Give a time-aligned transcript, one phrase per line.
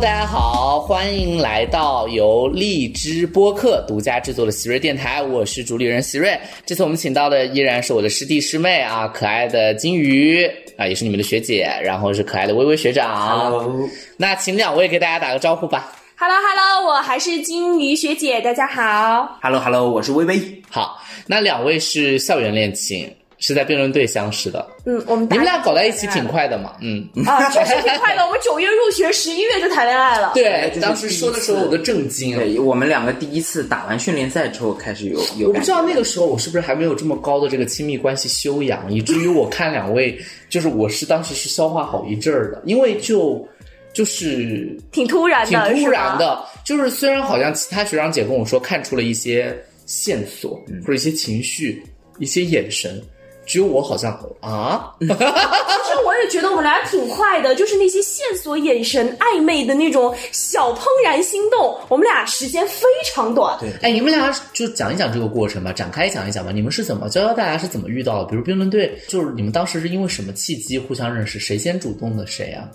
[0.00, 6.38] 大家好，欢迎来到由荔枝播客独家制作的喜瑞电台，我是主理人喜瑞。
[6.64, 13.50] 这次我们请到的依然是我的师弟师妹啊，可爱的金鱼啊，也是你们的学姐，然后是可爱的微微学长。
[13.50, 15.90] Hello 那请两位给大家打个招呼吧。
[16.16, 19.36] Hello Hello，我还是金鱼学姐，大家好。
[19.42, 20.62] Hello Hello，我是微微。
[20.70, 26.76] 好，那两位是校园恋情，是在辩论队相识的，嗯，我们你们俩搞在一起挺快的嘛？
[26.80, 28.26] 嗯，啊，确实挺快的。
[28.26, 30.32] 我们九月入学，十一月就谈恋爱了。
[30.34, 32.44] 对当时说的时候我都震惊了。
[32.44, 43.46] 对我们两个第一次打完训练赛之后开始有有，我不知道那个时候我是不是还没有这么高的这个亲密关系修养，以至于我看两位，就是我是当时是消化好一阵儿的，因为就
[43.92, 46.18] 就是挺突然的挺，突然。
[46.18, 51.82] 的，就是虽然好像其他学长姐跟我说看出了一些线索、嗯或者一些情绪、
[52.18, 53.00] 一些眼神，
[53.48, 63.58] 只有我好像啊，其实我也觉得我们俩挺快的，就是那些线索、眼神、暧昧的那种小怦然心动，我们俩时间非常短。
[63.58, 66.52] 对哎，你们俩就讲一讲这个过程吧，展开讲一讲吧。
[66.52, 68.26] 你们是怎么教教大家是怎么遇到的？
[68.28, 71.38] 比如辩论队，就是你们当时是因为什么契机互相认识？
[71.38, 72.68] 谁先主动的谁啊？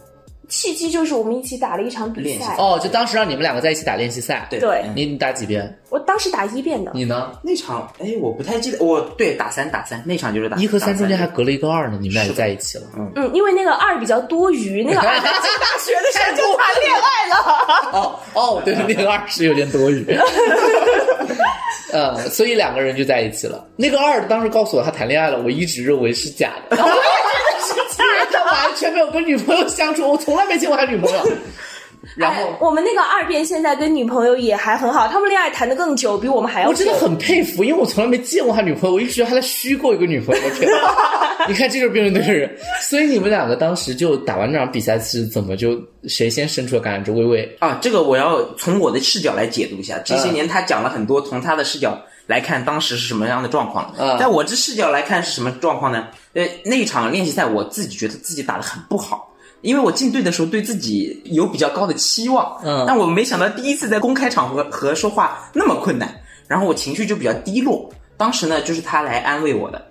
[0.49, 2.55] 契机就是我们一起打了一场比练习赛。
[2.57, 4.47] 哦，就当时让你们两个在一起打练习赛。
[4.49, 5.79] 对对你你打几遍？
[5.89, 7.31] 我当时打一遍的，你呢？
[7.43, 12.83] 那场，哎，我不太记得，我对打三打三那场就是打一和三中间还隔了一个二呢，你们俩就在一起了。
[12.97, 17.35] 嗯嗯，因为那个二比较多余，那个二在进大学的时候就谈恋爱了。
[17.91, 20.05] 哦哦，对，那个二是有点多余。
[21.93, 23.63] 呃，所以两个人就在一起了。
[23.75, 26.77] 那个二当时告诉我他谈恋爱了，我一直认为是假的。
[28.33, 31.23] 他完全没有跟女朋友相处，我从来没见过他女朋友。
[32.17, 36.71] 然后哎我们那个二辩现在跟女朋友也还很好，他们恋爱谈的更久，比我们还要久。
[36.71, 40.41] 我真的很佩服，因为我从来没见过他女朋友，我一直觉得他在虚构一个女朋友。
[40.43, 40.69] 我天，
[41.47, 42.53] 你看这就是辩论队的人。
[42.81, 47.09] 所以你们两个当时就打完这场比赛是怎么就谁先伸出了橄榄枝？
[47.11, 49.97] 微微啊，这个我要从我的视角来解读一下。
[50.03, 51.97] 这些嗯年他讲了很多，从他的视角
[52.27, 53.93] 来看当时是什么样的状况。
[53.97, 56.07] 嗯在我这视角来看是什么状况呢？
[56.33, 59.29] 呃，那一场练习赛我自己觉得自己打得很不好。
[59.61, 66.13] 因为我进队的时候对自己有比较高的期望，嗯但我没想到第一次在公开场合和说话那么困难，
[66.47, 67.89] 然后我情绪就比较低落。
[68.17, 69.81] 当时呢，就是他来安慰我的，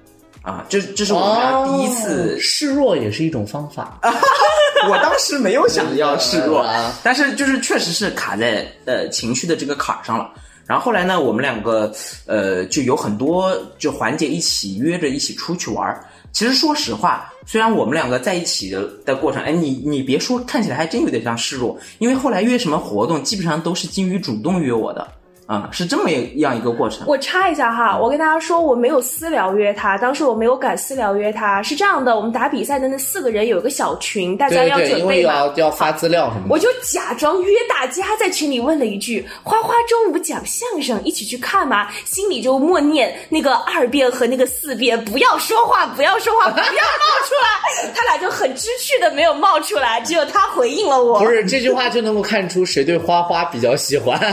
[0.42, 3.98] 啊，这这是我们俩第一次哦示弱也是一种方法。
[4.90, 10.30] 我当时没有想要示弱 啊，但是就是确实是卡在呃情绪的这个坎儿上了。
[10.66, 11.92] 然后后来呢，我们两个
[12.26, 16.04] 呃就有很多就环节一起约着一起出去玩儿。
[16.32, 25.06] 其实说实话，虽然我们两个在一起的的过程，哎，你你别说，看起来还真有点像示弱，因为后来约什么活动，基本上都是金鱼主动约我的，
[25.52, 27.06] 啊、是这么样一个过程。
[27.06, 31.62] 我插一下哈，我跟大家说，我没有私聊约他，当时我没有敢私聊约他。
[31.62, 35.34] 是这样的，我们打比赛的那四个人有一个小群，大家要对对，因为准备嘛。
[35.34, 36.46] 要要发资料什么的。
[36.48, 47.92] 我就假装约大家在群里问了一句：“花花中午讲相声，一起去看吗？”心里就默念那个二辩和那个四辩，不要说话，不要说话，不要冒出来。
[47.94, 51.20] 他俩就很知趣的没有冒出来，只有他回应了我。
[51.20, 54.18] 不是这句话就能够看出谁对花花比较喜欢。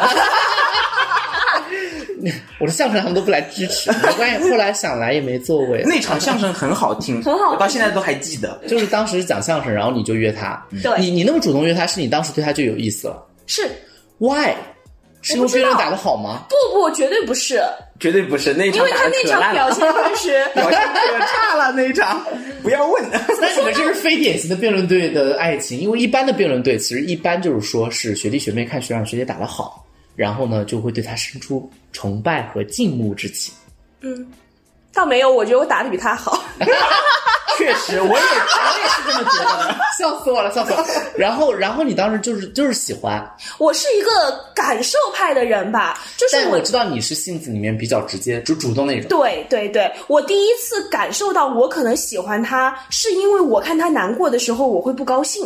[2.59, 5.83] 我的相声他们都不来支持，没关系，后来想来也没座位。
[5.85, 8.59] 那场相声很好听，很好我到现在都还记得。
[8.67, 13.63] 就是当时讲相声，然后你就约他，对你你那么主动约他，是你当时对他就有意思了是
[14.17, 14.53] ？Why？
[15.21, 16.45] 是因为别人打得好吗？
[16.47, 17.61] 不不，绝对不是，
[17.99, 20.45] 绝对不是那因场因为他那场表现确实。
[20.53, 22.25] 表现 可差了那一场，
[22.63, 23.03] 不要问。
[23.11, 29.85] 那你们这是非典型的辩论队的爱情，因为一般的辩论队其实一般就是说是学弟学妹看学长学姐打得好，
[30.19, 33.53] 然后呢就会对他生出崇拜和敬慕之情。
[34.01, 34.27] 嗯
[34.93, 36.43] 倒没有，我觉得我打的比他好。
[37.57, 39.77] 确实，我也我也是这么觉得的。
[39.97, 40.85] 笑死我了，笑死我了！
[41.17, 43.25] 然后，然后你当时就是就是喜欢，
[43.57, 44.09] 我是一个
[44.53, 49.09] 感受派的人吧，就是我知道你是性子里面比较直接、就主动那种。
[49.09, 55.45] 对对对，我第一次感受到我可能喜欢他，是因为我看他难过的时候，我会不高兴。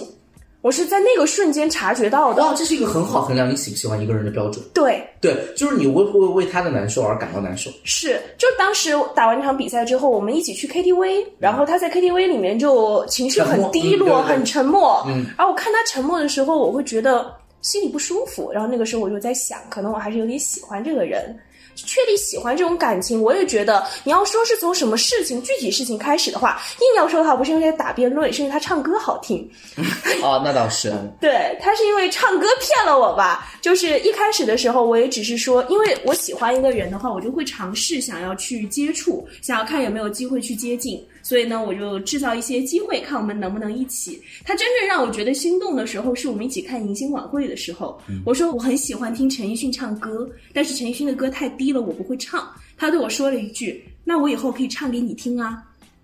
[0.63, 2.41] 我是在那个瞬间察觉到的。
[2.41, 4.63] 哇，这是一个很好衡量你喜不喜欢一个人的标准。
[4.73, 7.69] 对，对，就是你会不会为他的难受而感到难受？
[7.83, 15.03] 是，就当时打完这场比赛之后，我们一起去 KTV，然后他在 KTV 里面就情绪很低落，很沉默。
[15.05, 17.29] 嗯，然后我看他沉默的时候，我会觉得
[17.61, 18.49] 心里不舒服。
[18.53, 21.37] 然后那个时候我就在想，可能我还是有点喜欢这个人。
[21.75, 29.49] 确立喜欢这种感情，我也觉得你要说是从什么事情具体事情开始的话，硬要说的话，不是因为打辩论，是因为他唱歌好听。
[30.23, 30.93] 哦，那倒是。
[31.19, 33.47] 对他是因为唱歌骗了我吧？
[33.61, 41.03] 就是一开始的时候，我也只是说，因为我喜欢一个人的话，我就会尝试想要去接触，想要看有没有机会去接近。
[41.23, 44.21] 所以呢，我就制造一些机会，看我们能不能一起。
[44.43, 47.99] 他真正让我觉得心动的时候，是我们一起看迎新晚会的时候。
[48.25, 52.47] 我说我很喜欢听陈奕迅唱歌，但是陈奕迅的歌太低了，我不会唱。
[52.77, 55.63] 他对我说了一句：“那我以后可以唱给你听啊。”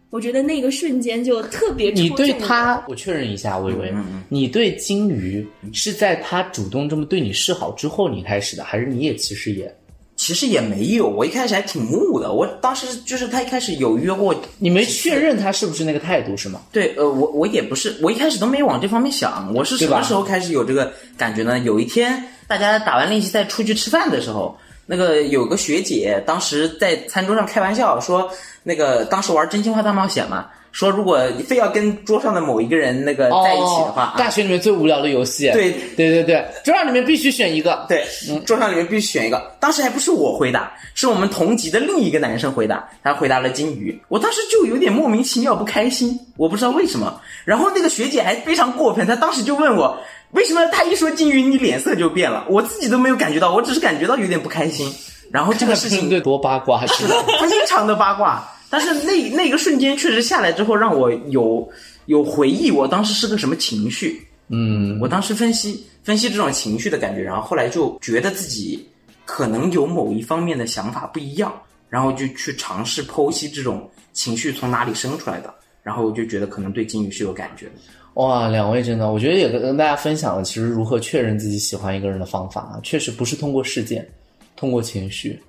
[0.10, 1.92] 我觉得那个瞬间就特别。
[1.92, 3.94] 你对他，我确认一下，微微，
[4.27, 9.71] 你对金鱼是在他主动这么对你示好之后你开始的，还是你也其实也？
[10.19, 12.33] 其实也没有，我一开始还挺木的。
[12.33, 16.60] 我当时就是他一开始有约过，你没确认他是不是那个态度是吗？
[16.74, 19.50] 对，呃，我我也不是，我一开始都没往这方面想。
[19.56, 21.57] 我是什么时候开始有这个感觉呢？
[21.60, 28.30] 有一天大家打完练习赛出去吃饭的时候，那个有个学姐当时在餐桌上开玩笑说，
[28.63, 30.48] 那个当时玩真心话大冒险嘛。
[30.71, 38.06] 说，如果你非要跟桌上的某一个人那个在一起的话，大学里面最无聊的游戏，对对对对，桌上里面必须选一个，对，
[38.45, 39.51] 桌上里面必须选一个。
[39.60, 44.00] 当时还不是我回答，是我们同级的另一个男生回答，他回答了金鱼。
[44.07, 47.19] 我当时就有点莫名其妙不开心，我不知道为什么。
[47.45, 49.98] 然后那个学姐还非常过分，她当时就问我，
[50.31, 52.45] 为什么他一说金鱼你脸色就变了？
[52.48, 54.94] 我自己都没有感觉到，我只是感觉到有点不开心。
[55.31, 56.81] 然后这个事情 对多八卦，
[57.50, 58.48] 非常的八卦。
[58.69, 61.68] 但是那那个瞬间确实下来之后，让我有
[62.06, 64.21] 有回忆，我当时是个什么情绪？
[64.50, 68.88] 嗯，我当时分析分析这种情绪的感觉，然后后来就觉得自己
[69.25, 71.54] 可能有某一方面的想法不一样，
[71.88, 77.74] 然后就去尝试剖析这种情绪从哪里生出来的，然后我就觉得可能对金鱼是有感觉的。
[78.16, 84.07] 哇，两位真的，我觉得也跟大家分享了，其实如何确认自己喜欢一个人的方法啊，确实不是通过事件，
[84.56, 85.39] 通过情绪。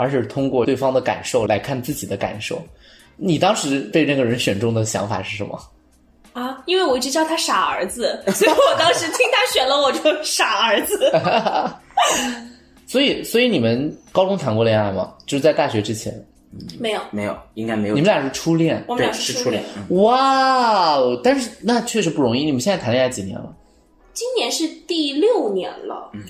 [0.00, 2.60] 而是通过对方的感受来看自己的感受。
[3.16, 5.60] 你当时被那个人选中的想法是什么？
[6.32, 11.12] 啊，因为我一直叫他傻儿子， 所以我当时听他选了我就傻儿子。
[12.86, 15.12] 所以，所以你们高中谈过恋爱吗？
[15.26, 16.12] 就是在大学之前？
[16.80, 17.94] 没有，没有，应该没有。
[17.94, 18.82] 你们俩是初恋？
[18.88, 19.62] 我们俩是初恋。
[19.90, 21.20] 哇哦！
[21.22, 22.44] 但是那确实不容易。
[22.44, 23.54] 你们现在谈恋爱几年了？
[24.12, 26.10] 今年是第六年了。
[26.14, 26.22] 嗯。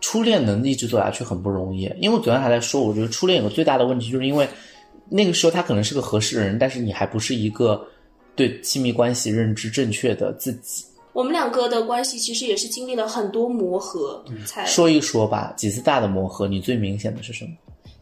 [0.00, 4.48] 初恋能一直走下去很不容易，因为我昨天还在说，我觉得初恋有个最大的问题，就是因为
[5.08, 7.82] 那个时候他可能是个合适的人，但是你还不是一个
[8.34, 10.84] 对亲密关系认知正确的自己。
[11.12, 17.50] 我们两个的关系其实也是经历了很多磨合才说一说吧，几次大的磨合，你最明显的是什么？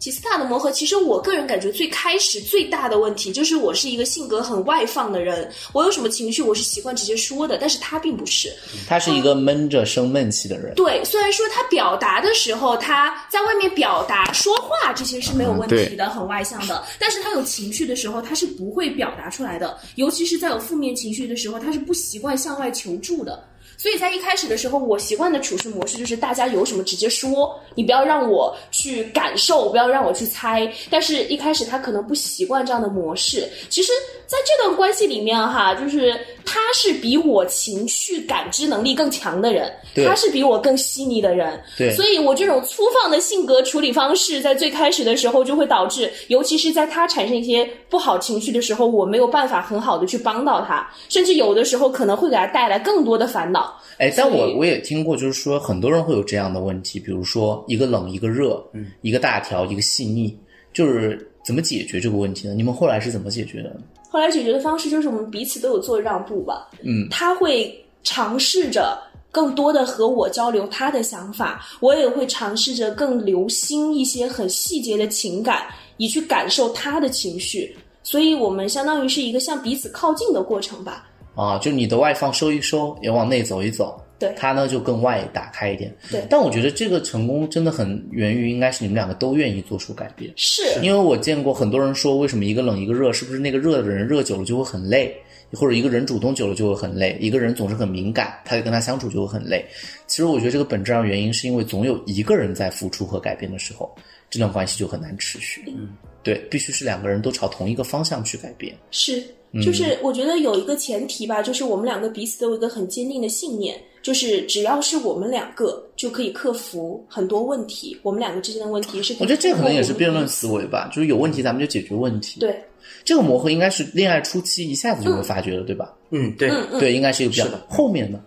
[0.04, 8.52] 几次大的磨合，其实我个人感觉最开始最大的问题就是我是一个性格很外放的人，我有什么情绪我是习惯直接说的，但是他并不是，
[8.86, 10.74] 他是一个闷着生闷气的人。
[10.74, 23.42] 对，虽然说他表达的时候他在外面表达说话这些是没有问题的，很外向的，但是他有情绪的时候他是不会表达出来的，尤其是在有负面情绪的时候，他是不习惯向外求助的。
[23.76, 30.72] 所以在一开始的时候，我习惯的处事模式就是大家有什么直接说，你不要让我去感受，不要让我去猜。
[30.88, 33.49] 但是一开始他可能不习惯这样的模式。
[33.69, 33.93] 其实，
[34.26, 39.73] 在这段关系里面哈，就是他是比我情绪感知能力更强的人，
[40.06, 41.58] 他是比我更细腻的人。
[41.76, 53.81] 对，所以我这种粗放的性格处理方式，在最开始的时候就会导致，尤其是在他产生一些不好情绪的时候，我没有办法很好的去帮到他，甚至有的时候可能会给他带来更多的烦恼。
[53.99, 60.36] 哎，但我我也听过，就是说很多人会有这样的问题，比如说一个冷一个热，嗯，一个大条一个细腻，
[60.72, 62.55] 就是怎么解决这个问题呢？
[62.55, 63.74] 你们后来是怎么解决的？
[64.14, 68.96] 后来解决的方式就是我们彼此都有做让步吧，嗯，他会尝试着
[69.32, 75.66] 更多的和我交流他的想法，我也会尝试着更留心一些很细节的情感，
[75.96, 81.08] 以去感受他的情绪，所以我们相当于是一个向彼此靠近的过程吧。
[81.34, 85.94] 啊，就你的外放收一收，也往内走一走，对他呢就更外打开一点。
[86.10, 90.32] 对，但我觉得这个成功真的很源于应该是你们两个都愿意做出改变。
[90.36, 95.14] 是，因为我见过很多人说，为什么一个冷一个热，是不是那个热的人热久了就会很累，
[95.52, 99.64] 或者一个人主动久了就会很累，一个人总是很敏感，他就跟他相处就会很累。
[100.06, 103.94] 其实我觉得这个本质上原因是因为总有一个人在付出和改变的时候，
[104.31, 105.64] 这段关系就很难持续。
[105.69, 108.74] 嗯，对，必须是两个人都朝同一个方向去改变。
[108.90, 109.22] 是。
[109.63, 117.96] 就是我觉得有一个前提吧，就是我们两个彼此都有一个很坚定的信念，就是只要是我们两个就可以克服很多问题。
[118.03, 122.41] 我们两个之间的问题是，我觉得这可能也是辩论思维吧，就是有问题咱们就解决问题。
[122.41, 122.65] 对，
[123.05, 125.94] 这个磨合应该是恋爱初期一下子就会发觉了，对吧？
[126.11, 128.20] 嗯，对，对，应该是一个比较后面的，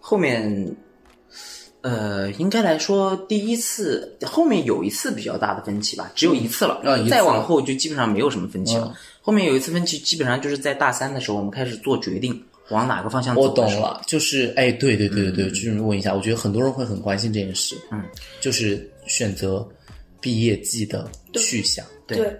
[0.00, 0.76] 后面。
[1.82, 6.80] 呃，应该来说，第一次后面有一次比较大的分歧吧，只有一次了。
[7.10, 8.86] 再往后就基本上没有什么分歧了。
[8.86, 8.94] 嗯
[9.26, 13.40] 后面有一次分歧，基本上就是在大三的时候，我们开始做决定往哪个方向走。
[13.40, 13.64] 我懂。
[13.80, 18.04] 了，就是哎，对对对对对，就是问一下，我觉得很多人会很关心这件事，嗯，
[18.38, 19.66] 就是选择
[20.20, 21.82] 毕业季的去向。
[22.06, 22.38] 对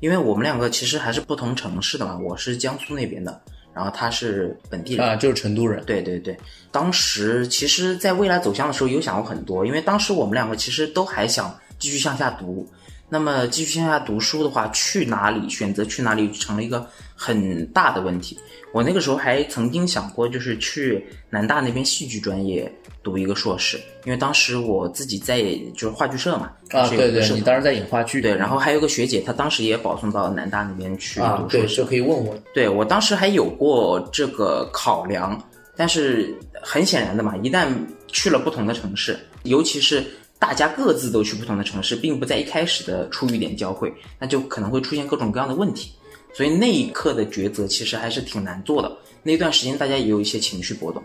[0.00, 3.40] 因为我们两个其实还是不同城市的嘛，我是江苏那边的，
[3.72, 5.06] 然后他是本地人。
[5.06, 6.36] 啊，就是成都人，对对对，
[6.72, 12.68] 当时其实，在未来走向的时候有想过很多，因为当时我们两个其实都还想继续向下读。
[13.14, 18.36] 那么继续向下读书的话，去哪里选择去哪里成了一个很大的问题。
[18.72, 22.68] 我那个时候还曾经想过，就是去南大那边戏剧专业
[23.04, 25.40] 读一个硕士，因为当时我自己在
[25.76, 31.76] 就是话剧社嘛，啊，对对，你当时在演话剧，对，然后还有个学姐，她当时也保送到南大那边去读硕士。
[31.76, 35.40] 这可以问我，对我当时还有过这个考量，
[35.76, 37.68] 但是很显然的嘛，一旦
[38.08, 40.04] 去了不同的城市，尤其是
[40.44, 45.92] 大家各自都去不同的城市，并不在一开始的出遇点交汇，那就可能会出现各种各样的问题。
[46.34, 48.94] 所以那一刻的抉择其实还是挺难做的。
[49.22, 51.02] 那段时间大家也有一些情绪波动。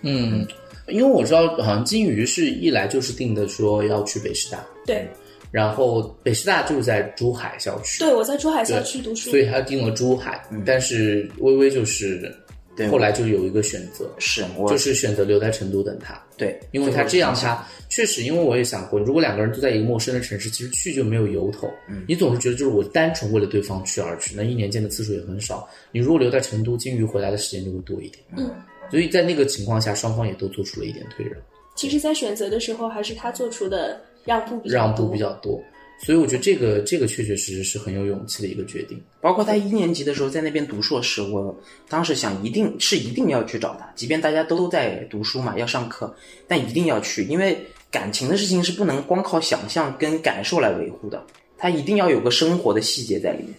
[0.00, 0.46] 嗯，
[0.86, 5.06] 因为我知道好像金鱼是一来就是定的说要去北师大，对
[5.50, 12.34] 然后北师大就是在珠海校区，对，我在珠海校区读书所，以他定了珠海，但是微微就是
[12.78, 16.18] 对后来就有一个选择，是我就是选择留在成都等他。
[16.36, 21.68] 对，因为他这样，他确实，因为我也想过，如果两个人都在一个陌生的城市，其实去就没有由头。
[21.88, 25.68] 嗯，你总是觉得就是我单纯为了对方去而去，那一年见的次数也很少。
[25.90, 28.24] 你如果留在成都，金鱼回来的时间就会多一点。
[28.36, 28.50] 嗯，
[28.90, 31.34] 所以在那个情况下，双方也都做出了一点退让，
[31.74, 35.60] 其实，在选择的时候，还是他做出的让步比较让步比较多。
[36.00, 39.00] 所以我觉得这个这个确确实实是很有勇气的一个决定。
[39.20, 41.54] 包括他一年级的时候在那边读硕士，我
[41.88, 46.14] 当时想一定是一定要去找他，即便大家都在读书嘛，要上课，
[46.46, 47.58] 但一定要去，因为
[47.90, 51.24] 感情的事情是不能光靠想象跟感受来维护的，
[51.56, 53.54] 他一定要有个生活的细节在里面。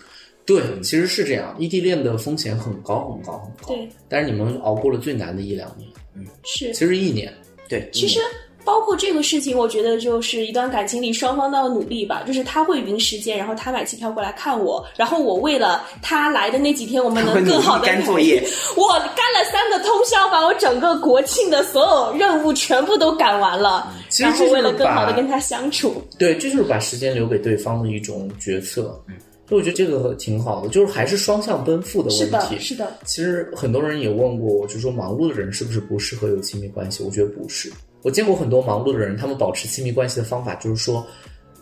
[0.46, 3.75] 对，其实是这样，异地恋的风险很高很高很高。
[3.75, 7.31] 对，但是你们熬过了最难的一两年，嗯是其实一年。
[7.67, 8.19] 对，其实
[8.66, 12.24] 包括这个事情，我觉得就是一段感情里双方都要努力吧。
[12.28, 18.44] 就是他会匀时间，然后他买机票过来看我，然后我为了他来的那几天，我们能 更好的干作业。
[18.78, 26.01] 我干了三个通宵，把我整个国庆的所有任务全部都赶完了，然后为了更好的跟他相处。
[26.18, 29.01] 对，这就是把时间留给对方的一种决策。
[29.08, 29.16] 嗯，
[29.48, 32.60] 所以我觉得这个挺好的，就是还是双向奔赴的，问题。
[32.60, 37.01] 是的，其实很多人也问过我，就说忙碌的人是不是不适合有亲密关系？
[37.04, 37.72] 我觉得不是。
[38.01, 41.06] 我见过很多忙碌的人，他们保持亲密关系的方法就是说，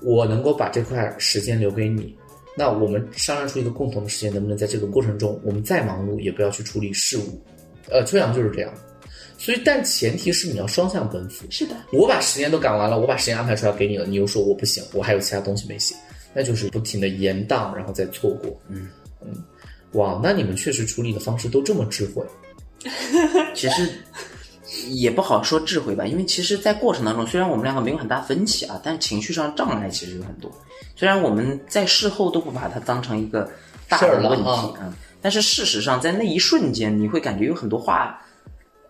[0.01, 2.15] 我能够把这块时间留给你，
[2.55, 7.41] 那我们商量出一个共同的时间，能不能在这个过程中，我们再忙碌也不要去处理事务。
[7.89, 8.73] 呃，秋阳就是这样。
[9.39, 11.45] 所以，但前提是你要双向奔赴。
[11.49, 15.95] 是的，我把时间都赶完了，我把时间安排出来给你了，你又说我不行，我还有其他东西没写，
[16.33, 18.59] 那就是不停的延宕，然后再错过。
[18.67, 18.89] 嗯
[19.21, 19.43] 嗯，
[19.93, 22.23] 哇，那你们确实处理的方式都这么智慧。
[23.53, 23.89] 其实
[24.89, 30.51] 也不好说智慧吧，因为其实，在过程当中，虽然我们两个没有很大分歧啊，但情绪上障碍其实有很多。
[30.95, 33.49] 虽然我们在事后都不把它当成一个
[33.87, 34.47] 大的问题
[34.79, 38.19] 啊啊，但是事实上，在那一瞬间，你会感觉有很多话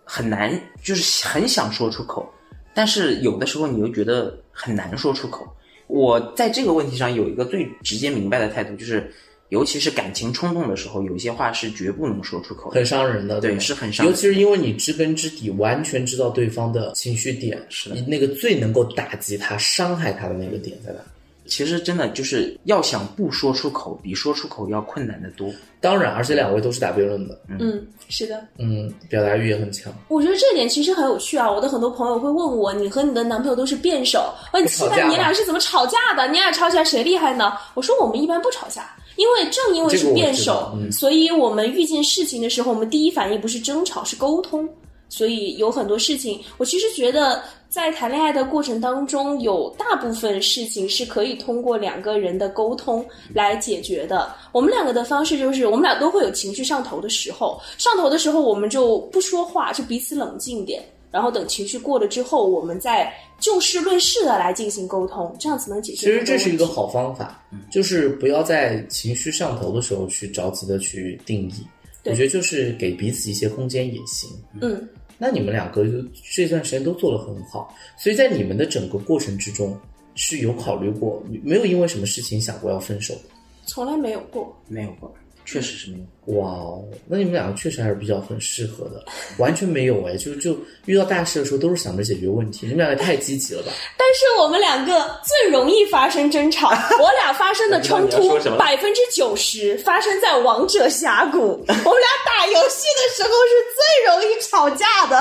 [0.04, 2.32] 很难，就是很想说出口，
[2.72, 5.46] 但是有的时候你又觉得很难说出口。
[5.86, 9.10] 我在这个问题上有一个最直接明白的态度，就是
[9.50, 12.74] 尤其是感情冲动的时候，有些话是绝不能说出口的。
[12.74, 20.98] 很伤人的，对吗是很伤人尤其是因为你知根知底，完全知道对方的情绪点，是的你那个最能够打击他、伤害他的那个点在哪？
[21.46, 25.50] 其实真的就是要想不说出口，比说出口要困难的多。
[25.80, 28.38] 当然，而且两位都是打辩论的，嗯，是的。
[28.58, 29.90] 嗯，表达欲也很强。
[30.08, 31.50] 我觉得这点其实很有趣啊！
[31.50, 36.26] 我的很多朋友会问我，你和你的男朋友都是辩手，问期吵架吗待你俩是怎么吵架的？
[36.28, 37.54] 你俩吵起来谁厉害呢？
[37.72, 44.66] 我说我们一般不吵架，因为正因为是辩手所以我们遇见事情的时候，我们第一反应不是争吵，是沟通。
[45.10, 54.30] 所以有很多事情，我其实觉得在谈恋爱的过程当中，有大部分事情是可以通过两个人的沟通来解决的。
[54.52, 66.22] 我们两个的方式就是，我们俩都会有情绪上头的时候，上头的时候我们就不说话，就彼此冷静点，然后等情绪过了之后，我们再就事论事的来进行沟通，这样子能解决其实。
[66.24, 71.66] 这是一个好方法，就是不要在情绪上头的时候去着急的去定义。
[72.04, 74.30] 我觉得就是给彼此一些空间也行。
[74.60, 74.88] 嗯，
[75.18, 75.92] 那你们两个就
[76.32, 79.78] 这段时间都做得很好，所以在你们的整个过程之中
[80.14, 83.20] 是有考虑过，没有因为什么事情想过要分手的。
[83.66, 84.56] 从来没有过。
[84.68, 85.12] 没有过，
[85.50, 86.34] 确实是没有。
[86.34, 89.02] 哇哦，那你们两个确实还是比较很适合的，
[89.38, 93.72] 完全没有哎，就就遇到大事的时候都是想着解决问题，你们两个太积极了吧？
[93.96, 96.68] 但是我们两个最容易发生争吵，
[97.00, 98.28] 我俩发生的冲突
[98.58, 101.38] 百分之九十发生在王者峡谷。
[101.38, 105.16] 我们俩打游戏的时候是最容易吵架的。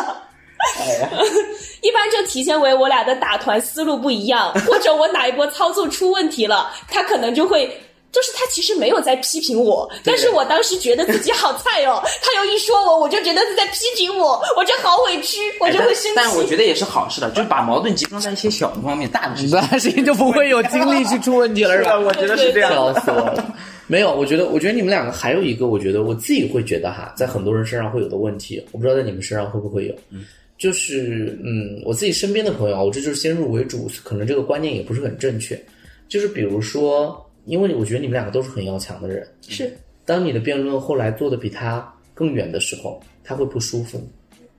[0.80, 1.10] 哎呀
[1.82, 7.80] 一般就体现为我俩的打团思路不一样，或者我哪一波操作出问题了，他可能就会。
[8.18, 16.14] 就是他其实没有在批评我，但是我当时觉得自己好菜哦， 他又一说我，我就觉得是在批评我，我就好委屈，我就会生气。
[16.16, 19.52] 但我觉得也是好事的，就是把矛盾集中在一些小的方面，大的事情。
[19.52, 22.00] 大的事情就不会有精力去出问题了，是吧？
[22.02, 23.56] 我觉得是这样笑死我了。
[23.86, 29.94] 没有，我觉得，我觉得你们两个还有一个，我觉得我自己会觉得哈，在很多人身上会有的问题，我不知道在你们身上会不会有。
[30.58, 35.56] 就是嗯，我自己身边的朋友啊，我这就是先入为主，可能这个观念也不是很正确。
[36.10, 39.76] 就是比如说，因为我觉得你们两个都是很要强的人，是，
[40.06, 44.06] 当你的辩论后来做的比他更远的时候，他会不舒服。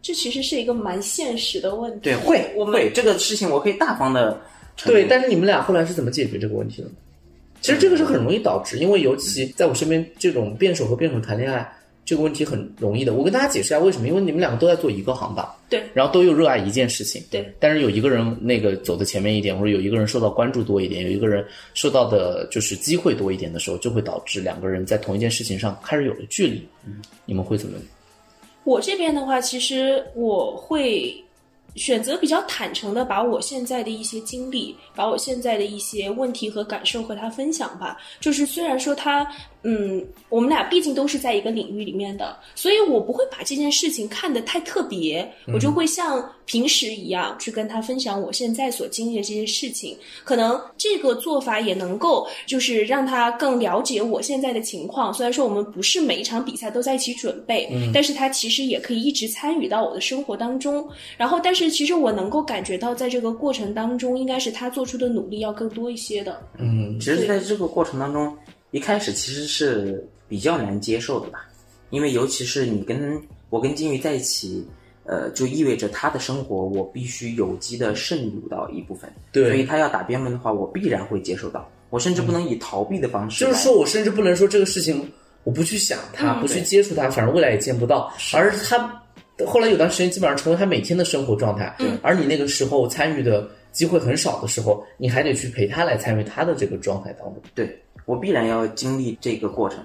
[0.00, 2.00] 这其实是一个蛮现实的问题。
[2.04, 4.40] 对，会我们会这个事情，我可以大方的
[4.84, 6.88] 对，但是你们俩后来是怎么解决这个问题的？
[7.60, 11.70] 其实这个是很容易导致，因为尤其在我身边，这种辩手和辩手谈恋爱
[12.08, 13.12] 这个问题很容易的。
[13.12, 26.66] 我跟大家解释一下为什么，因为你们两个都在做一个行当，对，然后都又热爱一件事情，对，但是有一个人那个走的前面一点，或者有一个人受到关注多一点，有一个人受到的就是机会多一点的时候，就会导致两个人在同一件事情上开始有了距离。
[26.86, 27.78] 嗯，你们会怎么？
[28.64, 31.14] 我这边的话，其实我会
[31.74, 37.96] 选择比较坦诚的把我现在的一些经历，把我现在的一些问题和感受和他分享吧。
[38.18, 39.26] 就是虽然说他，
[39.62, 49.96] 嗯，我们俩毕竟都是在一个领域里面的，所以我不会把这件事情看得太特别，我就会像平时一样去跟他分享我现在所经历的这些事情。
[50.24, 55.12] 可能这个做法也能够就是让他更了解我现在的情况。
[55.12, 60.88] 虽然说我们不是每一场比赛都在一起准备，但是他其实也可以一直参与到我的生活当中。
[61.16, 66.40] 然后，但是其实我能够感觉到，在这个过程当中，应该是他做出的努力要更多一些的。
[66.58, 68.36] 嗯，其实在这个过程当中，
[68.70, 71.48] 一开始其实是比较难接受的吧，
[71.90, 73.20] 因为尤其是你跟
[73.50, 74.66] 我跟金鱼在一起，
[75.04, 79.48] 呃，就意味着他的生活我必须有机的渗入到一部分，对。
[79.48, 85.10] 所以他要打辩论的话，我必然会接受到，我甚至不能以逃避的方式来，就是说我甚至不能说这个事情
[85.44, 89.02] 我不去想它，嗯不去接触它，反正未来也见不到，而他
[89.46, 91.74] 后来有段时间基本上成为他每天的生活状态。
[91.78, 97.40] 嗯而你那个时候参与的机会很少的时候，你还得去陪他来参与他的这个状态当中。
[97.54, 99.78] 对我必然要经历这个过程。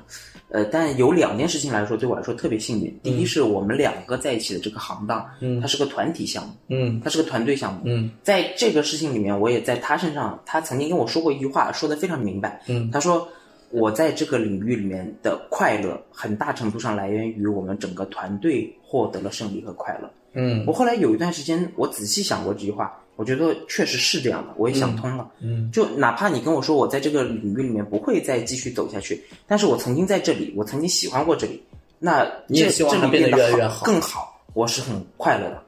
[0.49, 2.99] 呃，但有两件事情来说，对我来说特别幸运。
[3.03, 7.81] 第一是我们两个在一起的这个行当，嗯它是个团体项目，嗯它是个团队项目。
[7.85, 12.61] 嗯在这个事情里面，我也在他身上，他曾经跟我说过一句话，说的非常明白。
[12.67, 13.27] 嗯他说
[13.69, 20.09] 我在这个领域里面的快乐，很大程度上来源于我们整个团队获得了胜利和快乐。
[20.35, 25.29] 嗯我后来有一段时间，我仔细想过这句话，我觉得确实是这样的，我也想通了。
[25.41, 31.61] 嗯就哪怕你跟我说我在这个领域里面不会再继续走下去，但是我曾经在这里，我曾经喜欢过这里，
[31.99, 35.61] 那这你也希望这里它变得得越来越好更好，我是很快乐的。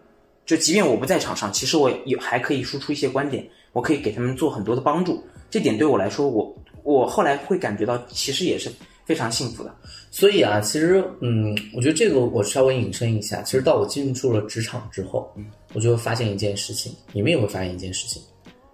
[0.46, 5.24] 就即便我不在场上，其实我也还可以输出一些观点，我可以给他们做很多的帮助。
[5.50, 8.72] 这点对我来说，我我后来会感觉到，其实也是
[9.06, 9.74] 非常幸福的。
[10.12, 13.42] 所以啊，其实嗯，我觉得这个我稍微引申一下。
[13.42, 18.20] 其实到我进入了职场之后，嗯，我就会发现一件事情，你们也会发现一件事情，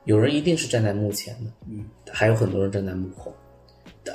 [0.06, 3.36] 有人一定是站在幕前的，嗯，还有很多人站在幕后，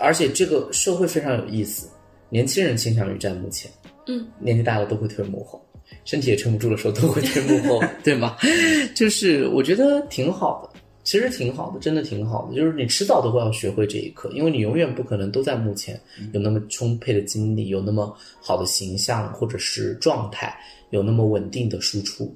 [0.00, 1.88] 而且这个社会非常有意思，
[2.30, 3.70] 年轻人倾向于站幕前，
[4.06, 5.60] 嗯，年纪大了都会退幕后，
[6.04, 8.36] 身体也撑不住的时候都会退幕后， 对吗？
[8.94, 10.80] 就是我觉得挺好的。
[11.02, 12.56] 其实挺好的，真的挺好的。
[12.56, 16.00] 就是你迟早都会要学会这一课，因为你永远不可能都在幕前
[16.32, 20.52] 有那么充沛的精力，有那么好的形象或者是状态，
[20.90, 22.34] 有那么稳定的输出。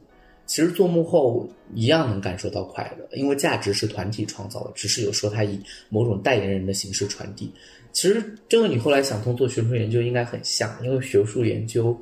[0.51, 5.57] 其实做幕后一样能感受到快乐，因为价值是团体创造的，只是有时候它以
[5.89, 7.53] 某种代言人的形式传递。
[7.93, 11.97] 其实这个你后来想通做学术研究应该很像，因为学术研究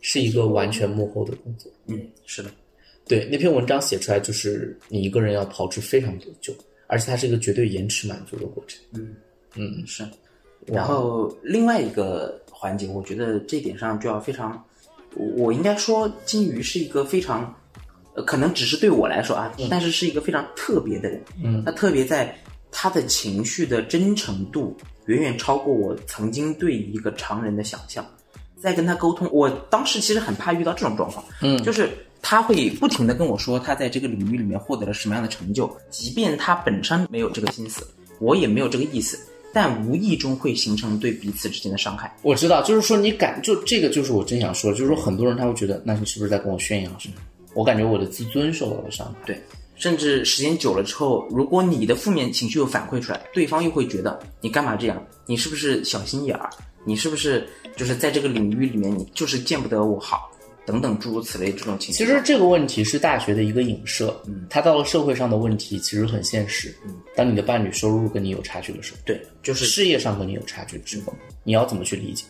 [0.00, 1.70] 是一个完全幕后的工作。
[1.86, 2.50] 嗯，是的。
[3.06, 6.52] 对那篇文章写出来，就是你一个人要炮制非常多久，
[6.88, 8.80] 而且它是一个绝对延迟满足的过程。
[8.94, 9.14] 嗯
[9.54, 10.04] 嗯，是。
[10.66, 14.60] 然后另外一个环节，我觉得这点上就要非常，
[15.14, 17.52] 我我应该说金鱼是一个非常，呃，
[18.26, 21.22] 可能只是对我来说啊，但是是一个非常特别的人。
[21.42, 22.36] 嗯，他特别在
[22.70, 28.04] 他的情绪的真诚度远远超过我曾经对一个常人的想象。
[28.60, 31.90] 在跟他沟通，我当时其实很怕遇到这种状况，嗯就是
[32.22, 37.84] 他会不停的跟我说他在这个领域里面获得了什么样的成就，即便他本身没有这个心思，
[38.20, 39.18] 我也没有这个意思，
[39.52, 42.16] 但无意中会形成对彼此之间的伤害。
[42.22, 47.14] 我知道，就是说你感就这个就是我真想说，就是说很多人他会觉得，那你是不是在跟我炫耀什么？
[47.54, 49.26] 我感觉我的自尊受到了伤害。
[49.26, 49.40] 对，
[49.74, 55.04] 甚至时间久了之后，如果你的负面情绪又反馈出来，对方又会觉得你干嘛这样？
[55.26, 56.50] 你是不是小心眼儿？
[56.84, 60.28] 你是不是就是在这个领域里面你就是见不得我好？
[60.64, 61.92] 等等诸如此类这种情况。
[61.92, 71.12] 其实这个问题是大学的一个影射，嗯，它到了社会上的问题其实很现实，嗯，当你的伴侣收入跟你有差距的时候，对，就是事业上跟你有差距的时候，
[71.42, 72.24] 你要怎么去理解？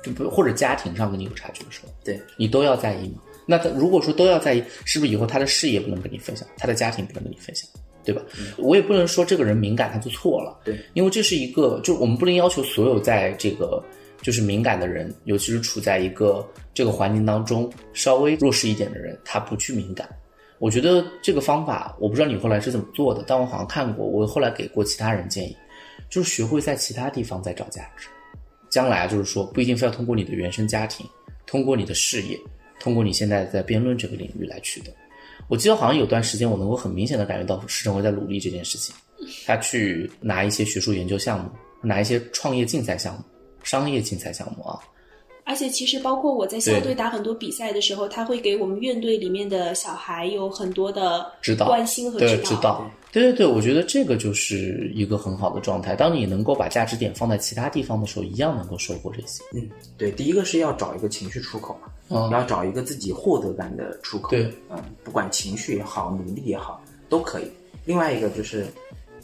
[0.00, 3.22] 就不或者家庭上跟你有差距的时候，对你都要在意吗？
[3.46, 7.70] 那他如果说都要在意，是不是以后他的事业不能跟你分享，他的家庭不能跟你分享，
[8.04, 8.20] 对吧？
[8.58, 13.82] 我也不能说这个人敏感他就错了，对，因为这是一个，就是我们不能要求所有在这个
[14.20, 20.08] 就是敏感的人，尤其是处在一个这个环境当中稍微弱势一点的人，他不去敏感。
[20.58, 25.54] 我觉得这个方法，我不知道你后来是怎么做的，但我好像看过，我后来给过其他人建议，
[26.08, 28.08] 就是学会在其他地方再找价值。
[28.70, 31.06] 将来啊，就是说不一定非要通过你的原生家庭，
[31.46, 32.38] 通过你的事业，
[32.78, 34.92] 通过你现在在辩论这个领域来取得。
[35.48, 38.94] 我记得好像有段时间，我能够很明显的感觉到施成辉在努力这件事情，
[39.46, 41.50] 他去拿一些学术研究项目，
[41.82, 43.20] 拿一些创业竞赛项目、
[43.62, 44.80] 商业竞赛项目啊。
[45.44, 52.84] 而且其实包括我在校队打很多比赛的时候，他会给我们院队里面的小孩有很多的指导、关心和指导。
[53.12, 55.94] 对对对，我觉得这个就是一个很好的状态。
[55.94, 59.44] 当你能够把价值点放在其他地方的时候，一样能够收获这些。
[59.54, 64.30] 嗯，对，第一个是要找一个情绪出口嘛，嗯要找一个自己获得感的出口。
[64.30, 67.50] 对，嗯，不管情绪也好，努力也好，都可以。
[67.84, 68.66] 另外一个就是，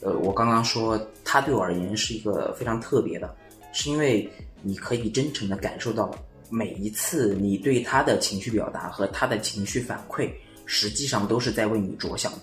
[0.00, 3.34] 呃，我刚刚说他对我而言是一个非常特别的，
[3.72, 4.30] 是因为
[4.62, 6.10] 你可以真诚的感受到
[6.48, 10.30] 每一次你对他的情绪表达和他的情绪反馈，
[10.66, 12.38] 实际上都是在为你着想的。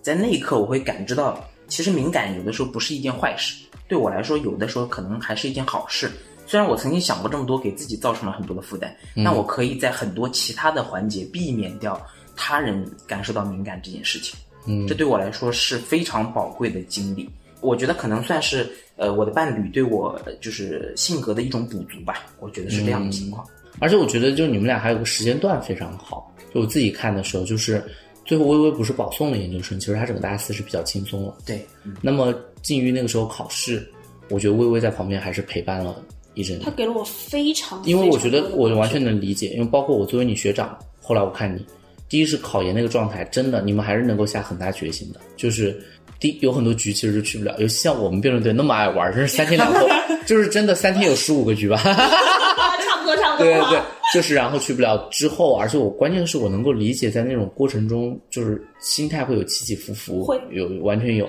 [0.00, 6.10] 在那一刻，我会感知到，其实敏感有的时候不是一件坏事，对我来说，有的时候可能还是一件好事。
[6.46, 12.00] 虽然我曾经想过这么多，给自己造成了很多的负担，但我可以在很多其他的环节避免掉
[12.36, 14.38] 他人感受到敏感这件事情。
[14.66, 17.28] 嗯这对我来说是非常宝贵的经历。
[17.60, 23.46] 我觉得可能算是呃我的伴侣对我就是性格的一种补足吧，我觉得是这样的情况。
[23.78, 26.30] 而且我觉得，就你们俩还有个时间段非常好。
[26.52, 27.82] 就我自己看的时候，就是
[28.24, 31.34] 最后微微不是保送了研究生，其实他整个大四是比较轻松了。
[31.46, 33.90] 对，嗯那么近于那个时候考试，
[34.28, 36.02] 我觉得微微在旁边还是陪伴了
[36.34, 36.70] 一阵子他。
[36.70, 41.64] 给了我非常，因为我觉得我完全能理解，因为包括我作为你学长，后来我看你，
[42.08, 45.80] 第一是考研那个状态，真的你们还是能够下很大决心的，就是。
[46.20, 49.88] 第有很多局其实就去不了，尤其像我们辩论队那么爱玩，真是三天两头，
[50.24, 51.78] 就是真的三天有十五个局吧。
[51.82, 53.44] 啊，差不多差不多。
[53.44, 53.80] 对对对，
[54.14, 61.28] 就是然后去不了之后，而且我关键是我能够理解，在那种过程中，就是心态会有起起伏伏，会有完全有。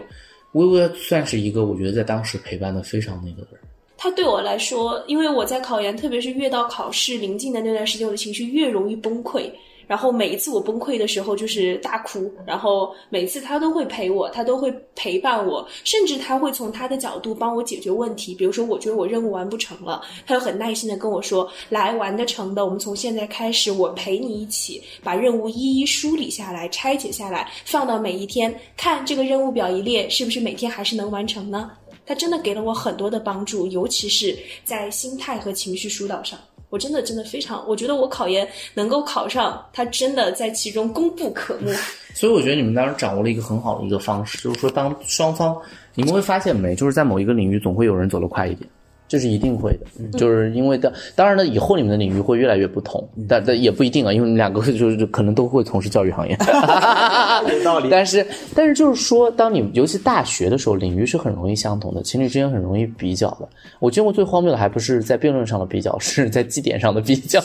[0.52, 3.63] 微微算是一个我觉得在当时陪伴的非常那个的人。
[4.04, 9.50] 他对我来说，因为我在考研，特别是越到考试临近的那段时间，我的情绪越容易崩溃。
[9.88, 12.30] 然后每一次我崩溃的时候，就是大哭。
[12.46, 18.36] 然后每次他都会陪我，他都会陪伴我，甚至他会从他的角度帮我解决问题。
[18.36, 31.72] 比如说，我觉得我任务完不成了，他就很耐心的跟我说：“来，完得成的，我们从现在开始，我陪你一起把任务一一梳理下来、拆解下来，放到每一天，看这个任务表一列，是不是每天还是能完成呢？”
[32.06, 36.38] 他真的给了我很多的帮助，尤其是在心态和情绪疏导上，
[36.70, 41.74] 我真的真的非常，我觉得我考研能够考上，他真的在其中功不可没。
[42.14, 45.60] 所以我觉得你们当时掌握了一个很好的一个方式，就是说当双方，
[45.96, 48.70] 你们会发现没，就是在某一个领域总会有人走得快一点。
[49.08, 56.36] 这是一定会的，就是因为当，当然了，以后你们的领域会越来越不同，但但也不一定啊，因为你们两个就是可能都会从事教育行业，
[57.50, 57.90] 有道理。
[57.92, 63.48] 但是但是就是说，当你尤其大学的时候，领域是很容易相同的，情侣之间很容易比较的。
[63.80, 67.40] 我见过最荒谬的还不是在辩论上的比较，是在绩点上的比较。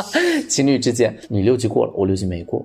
[0.48, 2.64] 情侣之间，你六级过了，我六级没过，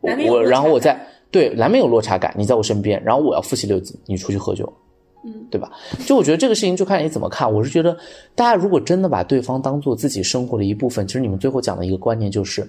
[0.00, 4.70] 我然后我在对难免有落差感，你在我身边，然后我要复习六级，你出去喝酒，
[5.24, 5.70] 嗯，对吧？
[6.06, 7.52] 就我觉得这个事情就看你怎么看。
[7.52, 7.96] 我是觉得
[8.34, 12.68] 大家如果真的把对方当做自己生活的一部分，其实你们最后讲的一个观念就是，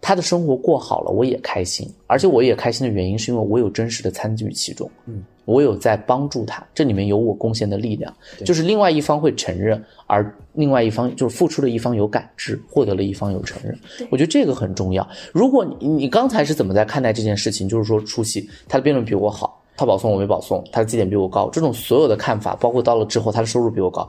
[0.00, 8.14] 他的生活过好了，我也开心，而且我也开心的原因是因为我有真实的参与其中，嗯，我有在帮助他，这里面有我贡献的力量，
[8.44, 13.76] 就是另外一方会承认，而另外一方就是付出的一方有感知，获得了一方有承认。
[14.10, 15.08] 我觉得这个很重要。
[15.32, 17.66] 如果你你刚才是怎么在看待这件事情？
[17.66, 24.08] 就是说出席他的辩论比我好，他保送我没保送，他的绩点比我高，这种所有的看法，包括到了之后他的收入比我高，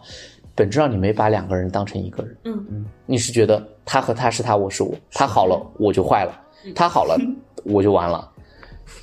[0.54, 6.42] 本质上你没把两个人当成一个人，嗯嗯，你是觉得他和他是他，我是我，他好了我就坏了，
[6.76, 7.18] 他好了
[7.64, 8.32] 我就完了。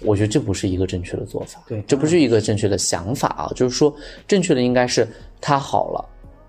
[0.04, 3.52] 我觉得这不是一个正确的做法，对这不是一个正确的想法啊。
[3.54, 3.92] 就是说，
[4.28, 5.06] 正确的应该是
[5.40, 6.04] 他好了，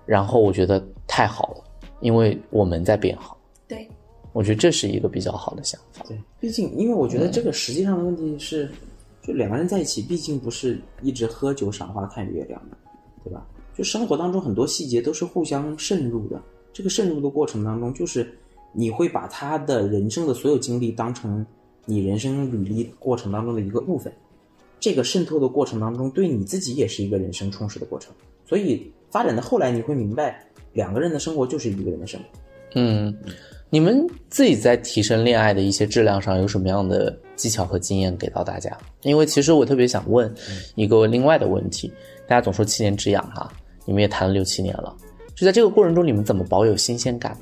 [0.06, 1.64] 然后我觉得太好了，
[2.00, 3.36] 因为我们在变好。
[3.66, 3.88] 对，
[4.32, 6.04] 我觉得这是一个比较好的想法。
[6.08, 8.70] 对，毕竟因为我觉得这个实际上的问题是，
[9.26, 12.76] 就两个人在一起，毕竟不是一直喝酒赏花看月亮的，
[13.24, 13.46] 对吧？
[13.74, 16.40] 就生活当中很多细节都是互相渗入的，
[16.72, 18.30] 这个渗入的过程当中，就是
[18.72, 21.44] 你会把他的人生的所有经历当成
[21.86, 24.12] 你人生履历过程当中的一个部分，
[24.78, 28.12] 这个渗透的过程当中，对你自己也是一个人生充实的过程。
[28.46, 32.26] 所以发展到后来，你会明白，两个人的生活就是一个人的生活。
[32.74, 33.16] 嗯，
[33.70, 38.76] 你们自己在提升恋爱的一些质量上有什么样的技巧和经验给到大家？
[39.02, 40.32] 因为其实我特别想问
[40.74, 41.92] 一个另外的问题，
[42.26, 43.52] 大家总说七年之痒哈，
[43.84, 44.94] 你们也谈了六七年了，
[45.34, 47.36] 就在这个过程中，你们怎么保有新鲜感？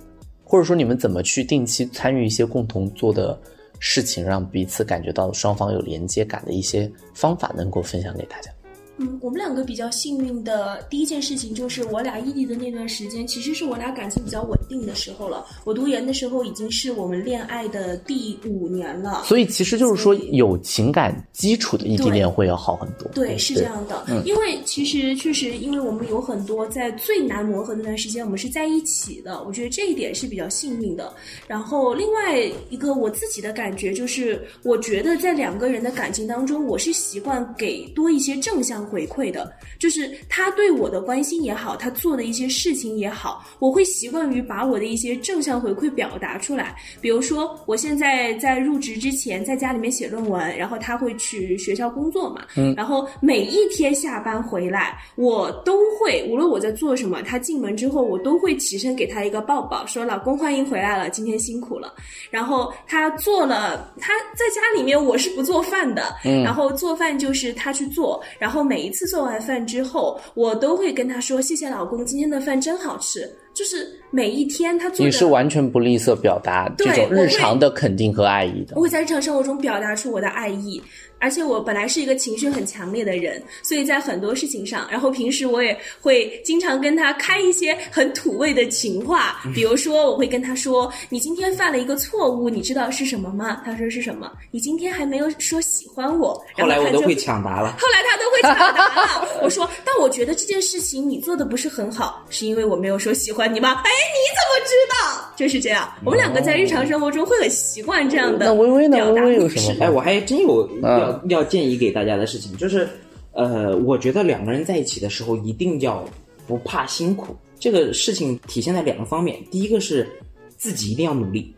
[0.45, 3.39] 或者说你们怎么去定期参与一些共同做的
[3.79, 8.51] 事情，让彼此感觉到双方有连接感的一些方法，能够分享给大家？
[8.99, 15.47] 嗯，我们两个比较幸运的第一件事情就是，我俩异地的那段时间，其实是我俩感情比较稳定的时候了。
[15.65, 19.23] 我读研的时候已经是我们恋爱的第五年了。
[19.25, 23.09] 所以其实就是说有情感基础的异地恋会要好很多。
[23.15, 31.13] 对，是这样的，因为其实确实，因为我们有很多在最难磨合的那段时间，我们是在一起的，我觉得这一点是比较幸运的。
[31.47, 46.77] 然后另外一个我自己的感觉就是，我觉得在两个人的感情当中，我是习惯给多一些正向回馈的，就是他对我的关心也好，他做的一些事情也好，我会习惯于把我的一些正向回馈表达出来。
[47.01, 61.93] 比如说，我现在在入职之前，在家里面写论文，然后他会去学校工作嘛，嗯，然后每一天下班回来，我都会，无论我在做什么，他进门之后，我都会起身给他一个抱抱，说老公欢迎回来了，今天辛苦了。
[62.31, 73.31] 然后他做了，他在家里面我是不做饭的，嗯，然后做饭就是他去做，然后每一次做完饭之后，我都会跟他说谢谢老公，今天的饭真好吃。
[73.53, 78.81] 就是每一天他做的，你是完全不吝啬表达这种日常的肯定和爱意的我。
[78.81, 80.83] 会在日常生活中表达出我的爱意，
[81.23, 94.29] 而且我本来是一个情绪很强烈的人，所以在很多事情上，然后平时我也会经常跟他开一些很土味的情话，比如说我会跟他说：“你今天犯了一个错误，你知道是什么吗？”他说是什么？
[94.51, 97.77] 你今天还没有说喜欢我，然后他就后来我都会抢答了。
[97.79, 99.29] 后来他都会抢答了。
[99.43, 103.81] 我说，但我觉得这件事情你做的不是很好，是因为我没有说喜欢你吗？
[103.85, 105.33] 哎，你怎么知道？
[105.37, 108.97] 就是这样，我们两个在日常生活中会很习惯这样的那微微呢？
[108.97, 109.85] 表达微微有方式什么？
[109.85, 112.89] 哎，我还真有嗯要、要建议给大家的事情，就是，
[113.33, 116.05] 呃，我觉得两个人在一起的时候一定要
[116.47, 117.37] 不怕辛苦。
[117.59, 120.09] 这个事情体现在两个方面，第一个是
[120.57, 121.55] 自己一定要努力，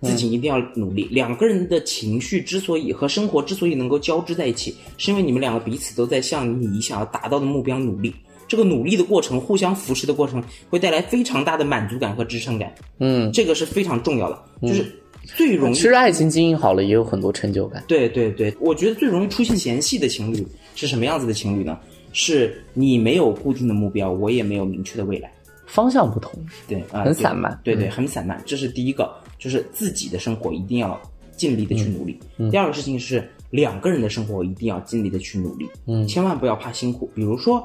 [0.00, 1.08] 自己一定要努力。
[1.10, 8.14] 两个人的情绪之所以和生活之所以能够交织在一起，是因为你们两个彼此都在向你想要达到的目标努力。
[8.46, 12.74] 这个努力的过程，互相扶持的过程，会带来非常大的满足感和支撑感。
[12.98, 14.92] 嗯，这个是非常重要的，就是
[15.24, 17.82] 最容易其实爱情经营好了，也有很多成就感。
[17.86, 21.78] 对对对，我觉得最容易出现嫌隙的情侣是什么样子的情侣呢？
[22.12, 25.32] 是你没有固定的目标，我也没有明确的未来。
[25.66, 26.32] 方向不同，
[26.66, 28.42] 对啊，对很散漫对对，很散漫。
[28.44, 31.00] 这是第一个，就是自己的生活一定要
[31.36, 32.18] 尽力的去努力。
[32.50, 37.08] 第二个事情是两个人的生活一定要尽力的去努力，嗯，千万不要怕辛苦。
[37.14, 37.62] 比如说，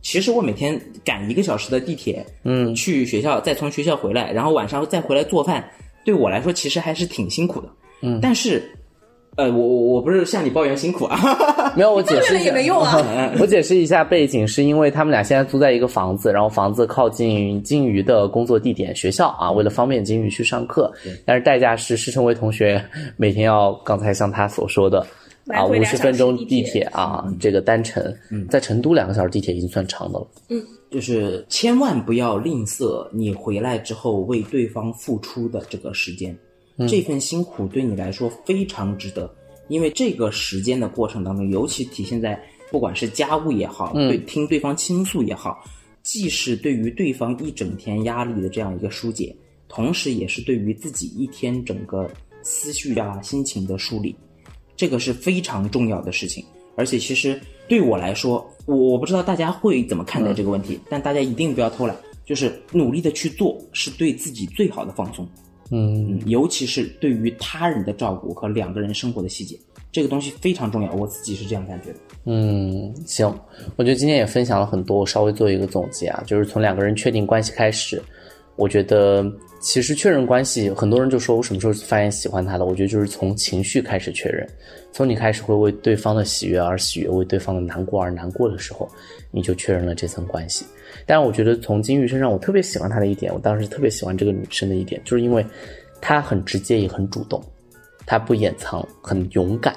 [0.00, 5.62] 其实我每天赶一个小时的地铁，嗯，去学校，再从学校回来，然后晚上再回来做饭，
[6.04, 7.68] 对我来说其实还是挺辛苦的。
[8.02, 8.62] 嗯，但是，
[9.36, 11.16] 呃，我我我不是向你抱怨辛苦啊，
[11.76, 13.32] 没有，我解释一下也没用啊。
[13.40, 20.92] 我解释一下背景，是因为他们俩现在租在一个房子，然后房子靠近金鱼的工作地点学校啊，为了方便金鱼去上课，
[21.24, 22.84] 但是代价是师承威同学
[23.16, 25.06] 每天要刚才像他所说的
[25.48, 28.02] 啊五十分钟地铁啊，这个单程，
[28.50, 30.26] 在成都两个小时地铁已经算长的了。
[30.92, 36.38] 就是千万不要吝啬你回来之后为对方付出的这个时间，
[36.86, 39.34] 这份辛苦对你来说非常值得，
[39.68, 42.38] 因为这个时间的过程当中，尤其体现在
[42.70, 45.64] 不管是家务也好，对听对方倾诉也好，
[46.02, 49.34] 既是对于对方一整天压力的这样一个疏解，
[49.68, 52.10] 同时也是对于自己一天整个
[52.42, 54.14] 思绪啊心情的梳理。
[54.76, 56.44] 这个是非常重要的事情。
[56.76, 65.26] 而且其实对我来说，我我不知道大家会怎么看待这个问题，但大家一定不要偷懒，就是努力的去做，是对自己最好的放松。
[65.70, 69.58] 嗯，尤其是对于他人的照顾和两个人生活的细节，
[69.90, 70.92] 这个东西非常重要。
[70.92, 71.98] 我自己是这样感觉的。
[72.26, 73.26] 嗯，行，
[73.76, 78.02] 我觉得今天也分享了很多，我稍微做一个总结啊，就是从两个人确定关系开始，
[78.56, 79.24] 我觉得
[79.60, 82.64] 其实确认关系，很多人就说我什么时候发现喜欢他了？
[82.64, 84.46] 我觉得就是从情绪开始确认，
[84.92, 88.88] 从你开始会为对方的喜悦而喜悦，为对方的难过而难过的时候，
[89.30, 90.64] 你就确认了这层关系。
[91.06, 95.44] 但是我觉得从金玉身上，我特别喜欢她的一点，我当时特别喜欢这个女生的一点，就是因为
[96.00, 97.42] 她很直接也很主动，
[98.04, 99.74] 她不掩藏，很勇敢，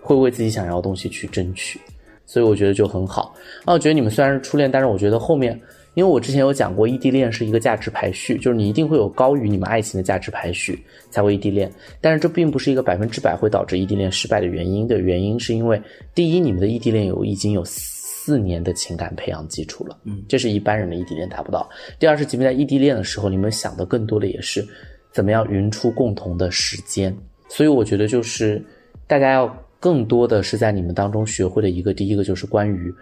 [0.00, 1.80] 会为自己想要的东西去争取，
[2.26, 3.34] 所以我觉得就很好。
[3.64, 5.58] 那我觉得你们虽然是初恋，但是我觉得后面，
[5.94, 10.78] 因为我之前有讲过，异地恋是一个价值排序，就是你一定会有高于你们爱情的价值排序
[11.10, 11.70] 才会异地恋，
[12.00, 15.80] 但是这并不是一个百分之百会导致异地恋失败的原因的原因，是因为
[16.14, 21.68] 第一，你们的异地恋有已经有四年的情感培养基础了，嗯，这是一般人的异地恋达不到。
[21.98, 24.64] 第二是，即便在异地恋的时候，你们想的更多的也是
[25.10, 27.16] 怎么样匀出共同的时间，
[27.48, 28.62] 所以我觉得就是
[29.06, 32.94] 大家要更多的是在你们当中学会的一个，第一个就是关于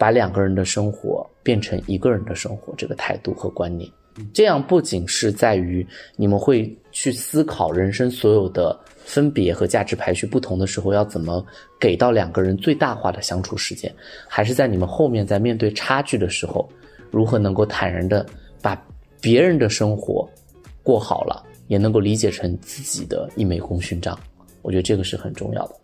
[0.00, 3.86] 把两个人的生活变成一个人的生活这个态度和观念。
[4.32, 5.86] 这样不仅是在于
[6.16, 11.44] 你们会去思考人生所有的分别和价值排序不同的时候，要怎么
[11.78, 13.94] 给到两个人最大化的相处时间，
[14.26, 16.66] 还是在你们后面在面对差距的时候，
[17.10, 18.24] 如何能够坦然的
[18.62, 18.82] 把
[19.20, 20.26] 别人的生活
[20.82, 24.18] 过好了，也能够理解成自己的一枚功勋章。
[24.62, 25.74] 我觉得这个是很重要的。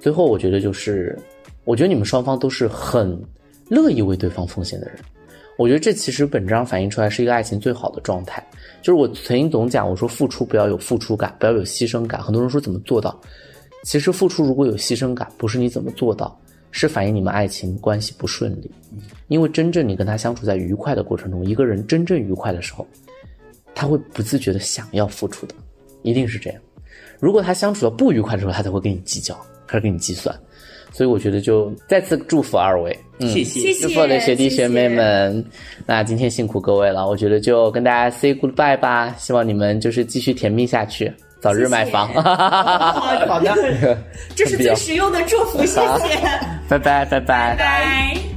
[0.00, 1.14] 最后，我觉得就是，
[1.64, 3.18] 我觉得你们双方都是很
[3.68, 4.98] 乐意为对方奉献的人。
[5.58, 8.46] 我觉得这其实本质上反映出来是一个爱情最好的状态。
[8.82, 12.22] 就是我曾经总讲，我说付出不要有付出感，不要有牺牲感。
[12.22, 13.18] 很多人说怎么做到？
[13.82, 16.38] 其实付出如果有牺牲感，不是你怎么做到，
[16.70, 18.70] 是反映你们爱情关系不顺利。
[19.28, 22.86] 因为真正你跟他相处在愉快的过程中，一个人真正愉快的时候，
[23.74, 25.54] 他会不自觉的想要付出的，
[26.02, 26.60] 一定是这样。
[27.18, 29.34] 如果他相处到不愉快的时候，他才会跟你计较，
[29.66, 30.38] 开始跟你计算。
[30.92, 35.44] 所以我觉得就再次祝福二位，谢谢谢谢祝福我的学弟学妹们。
[35.86, 39.14] 那今天辛苦各位了，我觉得就跟大家 say goodbye 吧。
[39.18, 42.08] 希望你们就是继续甜蜜下去，早日买房。
[42.22, 43.56] 好的。
[44.36, 45.80] 这是最实用的祝福，谢谢，
[46.68, 47.56] 拜拜拜拜拜。
[47.56, 48.35] 拜。